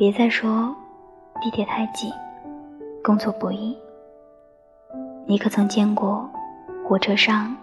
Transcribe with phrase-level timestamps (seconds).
[0.00, 0.74] 别再说
[1.42, 2.10] 地铁太挤，
[3.04, 3.76] 工作不易。
[5.26, 6.26] 你可曾见过
[6.88, 7.54] 火车上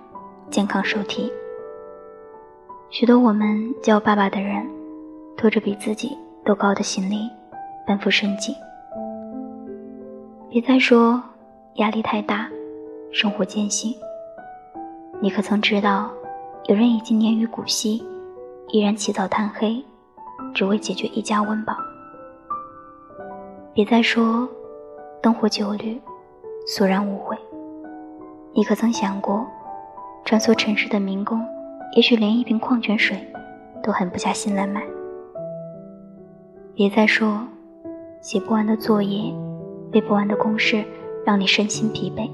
[0.52, 1.34] 健康手提？
[2.92, 4.64] 许多我们叫爸爸的人，
[5.36, 6.16] 拖着比自己
[6.46, 7.28] 都高的行李，
[7.88, 8.56] 奔赴生计。
[10.48, 11.20] 别再说
[11.78, 12.48] 压力太大，
[13.12, 13.92] 生活艰辛。
[15.20, 16.12] 你可曾知道，
[16.68, 18.06] 有人已经年逾古稀，
[18.68, 19.84] 依然起早贪黑，
[20.54, 21.76] 只为解决一家温饱？
[23.78, 24.50] 别再说
[25.22, 26.02] 灯火酒绿，
[26.66, 27.38] 索然无味。
[28.52, 29.46] 你可曾想过，
[30.26, 31.40] 穿梭城市的民工，
[31.96, 33.16] 也许连一瓶矿泉水
[33.84, 34.82] 都狠不下心来买？
[36.74, 37.48] 别再说
[38.20, 39.32] 写不完的作业，
[39.92, 40.84] 背不完的公式，
[41.24, 42.28] 让你身心疲惫。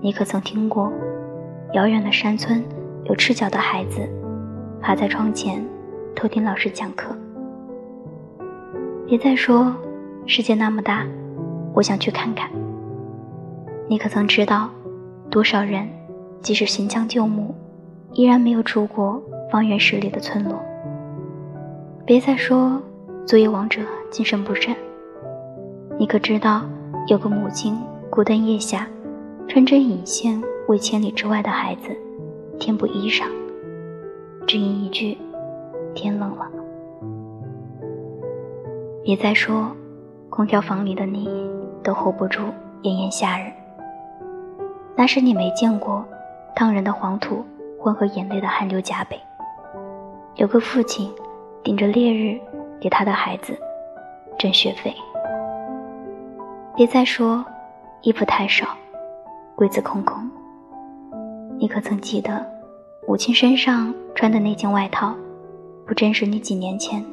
[0.00, 0.90] 你可曾听过？
[1.74, 2.64] 遥远的山村，
[3.04, 4.08] 有赤脚的孩子
[4.80, 5.62] 趴在窗前
[6.16, 7.14] 偷听老师讲课。
[9.06, 9.74] 别再说
[10.30, 11.06] 世界那么大，
[11.72, 12.50] 我想去看看。
[13.88, 14.68] 你可曾知道，
[15.30, 15.88] 多少人
[16.42, 17.54] 即使行将就木，
[18.12, 20.62] 依然没有出过方圆十里的村落？
[22.04, 22.78] 别再说
[23.26, 24.76] 作业王者精神不振。
[25.98, 26.62] 你可知道，
[27.06, 27.74] 有个母亲
[28.10, 28.86] 孤灯夜下，
[29.48, 30.40] 穿针引线。
[30.68, 31.88] 为千里之外的孩子
[32.58, 33.24] 添补衣裳，
[34.46, 35.16] 只因一句
[35.96, 36.46] “天冷了”。
[39.02, 39.74] 别再说，
[40.38, 41.28] 空调房里的你
[41.82, 42.42] 都 hold 不住
[42.82, 43.52] 炎炎夏日。
[44.94, 46.04] 那是你没见过
[46.54, 47.44] 烫人的黄土
[47.76, 49.20] 混合眼泪的汗流浃背。
[50.36, 51.12] 有个父亲
[51.64, 52.38] 顶着烈日
[52.80, 53.58] 给他的孩子
[54.38, 54.94] 挣学费。
[56.76, 57.44] 别再说，
[58.02, 58.68] 衣服太少，
[59.56, 60.30] 柜子空空。
[61.58, 62.46] 你可曾记得，
[63.08, 65.12] 母亲身上穿的那件外套，
[65.84, 67.04] 不正是你几年前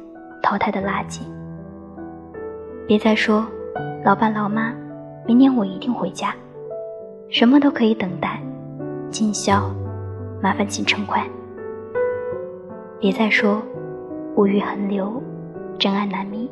[0.44, 1.22] 淘汰的垃圾？
[2.86, 3.44] 别再说，
[4.04, 4.72] 老爸老妈，
[5.26, 6.32] 明年我一定回家，
[7.28, 8.40] 什么都可以等待，
[9.10, 9.74] 尽孝，
[10.40, 11.28] 麻烦请趁快。
[13.00, 13.60] 别再说，
[14.36, 15.20] 物欲横流，
[15.76, 16.48] 真爱难觅。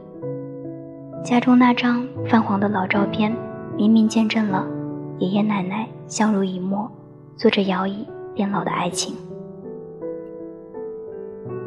[1.22, 3.32] 家中那张泛黄的老照片，
[3.76, 4.66] 明明见证了
[5.20, 6.90] 爷爷奶奶相濡以沫。
[7.36, 9.14] 做着摇椅变老的爱情。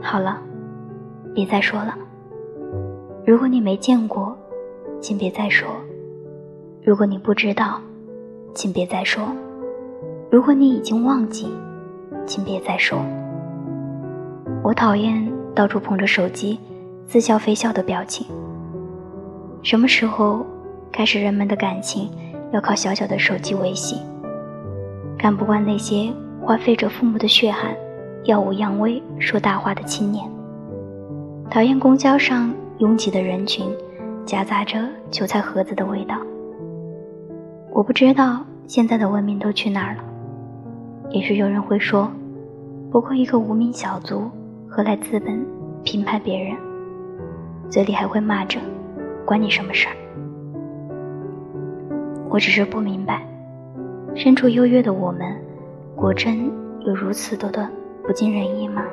[0.02, 0.42] 好了，
[1.34, 1.94] 别再说了。
[3.26, 4.27] 如果你没见过，
[5.00, 5.68] 请别再说；
[6.84, 7.80] 如果你不知道，
[8.54, 9.24] 请别再说；
[10.30, 11.48] 如果你已经忘记，
[12.26, 13.00] 请别再说。
[14.64, 16.60] 我讨厌到处捧着手机，
[17.08, 18.26] 似笑非笑的表情。
[19.64, 20.46] 什么时候
[20.92, 22.10] 开始，人们的感情
[22.52, 23.98] 要靠小小的手机维系？
[25.18, 27.76] 看不惯那些花费着父母的血汗、
[28.26, 30.30] 耀武扬威、说大话的青年，
[31.50, 33.66] 讨厌公交上拥挤的人群，
[34.28, 34.78] 夹杂着
[35.10, 36.18] 韭菜盒子的味道。
[37.72, 40.04] 我不知道现在的文明都去哪儿了。
[41.12, 42.12] 也许有人会说，
[42.92, 44.30] 不过一个无名小卒，
[44.68, 45.42] 何来资本
[45.86, 46.58] 评判别人？
[47.70, 48.60] 嘴里还会骂着，
[49.26, 49.96] 关你什么事儿？
[52.30, 53.26] 我只是不明白。
[54.14, 55.34] 身处优越的我们，
[55.96, 56.52] 果真
[56.82, 57.70] 有如此多的
[58.04, 58.84] 不尽人意吗？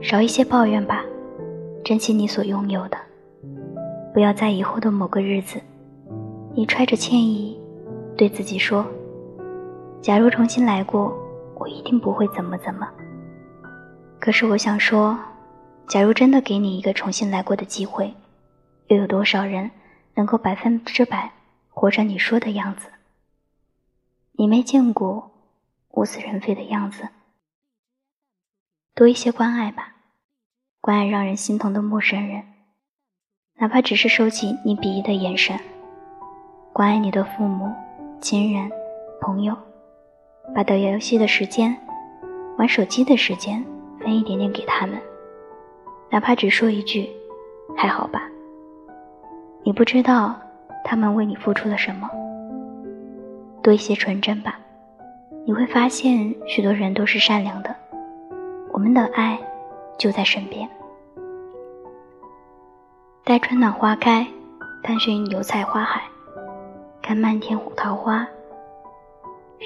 [0.00, 1.04] 少一些抱怨吧，
[1.82, 2.96] 珍惜你所拥有的。
[4.12, 5.60] 不要在以后的某个日子，
[6.54, 7.58] 你揣着歉意，
[8.16, 8.86] 对自己说
[10.02, 11.16] ：“假如重新来过，
[11.56, 12.88] 我一定不会怎么怎么。”
[14.18, 15.18] 可是我想说，
[15.86, 18.12] 假如真的给你一个重新来过的机会，
[18.88, 19.70] 又有多少人
[20.14, 21.30] 能够百分之百
[21.68, 22.88] 活成你说的样子？
[24.32, 25.30] 你没见过
[25.90, 27.08] 物是人非的样子，
[28.94, 29.94] 多一些关爱吧，
[30.80, 32.42] 关爱让人心疼的陌生人，
[33.60, 35.56] 哪怕只是收起你鄙夷的眼神；
[36.72, 37.68] 关爱你的父母、
[38.20, 38.70] 亲人、
[39.20, 39.52] 朋友，
[40.54, 41.76] 把打游戏的时间、
[42.56, 43.64] 玩手机的时间
[43.98, 44.96] 分一点点给他们，
[46.08, 47.10] 哪怕只说一句
[47.76, 48.30] “还好吧”。
[49.64, 50.36] 你不知道
[50.84, 52.08] 他们为你付出了什么。
[53.60, 54.60] 多一些纯真吧，
[55.44, 57.74] 你会发现许多人都是善良的。
[58.70, 59.36] 我们的爱
[59.98, 60.68] 就在身边。
[63.28, 64.26] 待春暖花开，
[64.82, 66.00] 探寻油菜花海，
[67.02, 68.26] 看漫天胡桃花，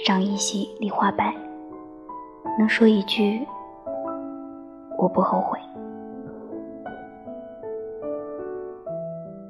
[0.04, 1.32] 赏一袭梨花白。
[2.58, 3.46] 能说一句，
[4.98, 5.60] 我不后悔。